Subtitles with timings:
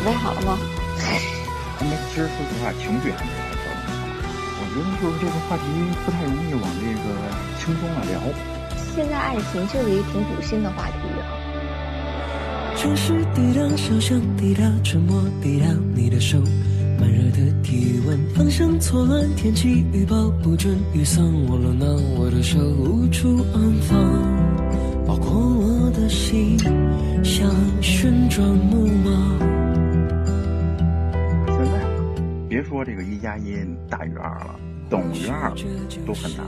[0.00, 0.58] 吧，
[2.78, 3.98] 情绪还没有调整好。
[4.60, 5.64] 我觉得就是这个话题
[6.04, 7.04] 不太容易往这个
[7.58, 8.20] 轻松了聊。
[8.94, 11.22] 现在爱情就是一个挺堵心的话题啊。
[12.76, 16.38] 城市滴答，小巷滴答，沉默滴答，你的手，
[16.98, 21.86] 慢热的体温，方向错乱，天气预报不准，雨伞忘了拿，
[22.18, 23.98] 我的手无处安放，
[25.06, 26.58] 包括我的心，
[27.24, 27.50] 像
[27.82, 28.86] 旋转木
[32.60, 33.56] 别说这个一加一
[33.88, 34.60] 大于二了，
[34.90, 35.50] 等于二
[36.06, 36.46] 都很难。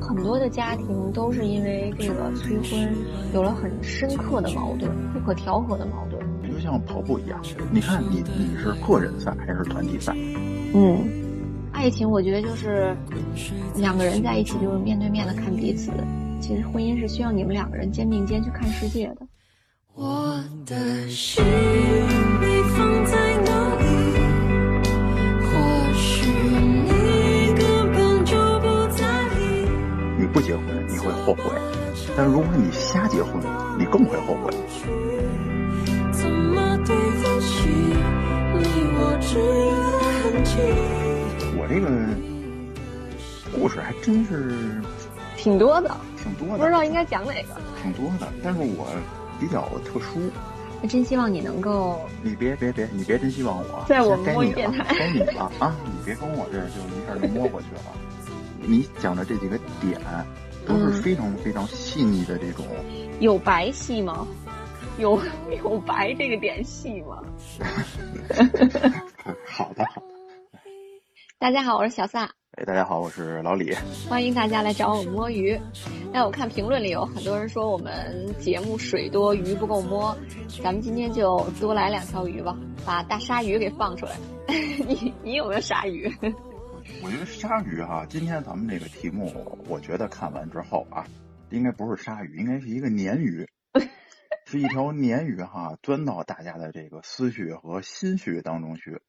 [0.00, 2.90] 很多的家庭都是因为这个催婚
[3.34, 6.24] 有了很深刻的矛盾，不可调和的矛盾。
[6.50, 7.38] 就像跑步一样，
[7.70, 10.14] 你看你你是个人赛还是团体赛？
[10.72, 11.06] 嗯，
[11.72, 12.96] 爱情我觉得就是
[13.76, 15.92] 两个人在一起就是面对面的看彼此。
[16.40, 19.26] 其实婚姻是需要你们两个人肩并肩去看世界的。
[19.94, 21.44] 我的心
[30.54, 31.50] 结婚你会后悔，
[32.16, 33.42] 但如果你瞎结婚，
[33.76, 34.54] 你更会后悔。
[36.12, 37.68] 怎么对得起
[38.54, 38.62] 你
[38.94, 39.18] 我
[40.22, 40.54] 痕迹？
[41.58, 41.90] 我这个
[43.58, 44.54] 故事还真是
[45.36, 45.90] 挺多的，
[46.22, 47.48] 挺多的，不知道应该讲哪个。
[47.82, 48.86] 挺多的，但是我
[49.40, 50.30] 比较特殊。
[50.82, 55.74] 我真希望你能够你别别别，你别真希望我，在我们该你了摸电台该你了啊！
[55.84, 57.80] 你别跟我这就一下就摸过去了。
[58.66, 60.00] 你讲的这几个点
[60.66, 62.64] 都是嗯非常非常细腻的这种，
[63.20, 64.26] 有白细吗？
[64.98, 65.20] 有
[65.64, 67.22] 有白这个点细吗？
[69.46, 70.06] 好的好的。
[71.38, 73.74] 大家好，我是小撒，哎，大家好，我是老李。
[74.08, 75.58] 欢迎大家来找我摸鱼。
[76.12, 80.16] 那我看评论里有很多人说我们节目水多鱼不够摸，
[80.62, 84.12] 咱们今天就多来两条鱼吧，把大鲨鱼给放出来。
[84.86, 86.10] 你你有没有鲨鱼？
[87.02, 91.06] 我觉得鲨鱼哈、今天咱们这个题目，我觉得看完之后啊，
[91.50, 93.48] 应该不是鲨鱼，应该是一个鲶鱼，
[94.46, 99.00] 是一条鲶鱼哈、钻到大家的这个思绪和心绪当中去，